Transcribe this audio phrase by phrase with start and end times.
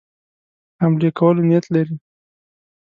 [0.81, 1.95] حملې کولو نیت لري.